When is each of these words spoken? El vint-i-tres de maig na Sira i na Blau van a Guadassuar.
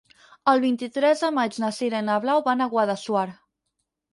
El 0.53 0.61
vint-i-tres 0.63 1.21
de 1.25 1.29
maig 1.35 1.59
na 1.65 1.71
Sira 1.81 1.99
i 2.05 2.07
na 2.09 2.17
Blau 2.25 2.43
van 2.49 2.65
a 2.65 2.69
Guadassuar. 2.73 3.27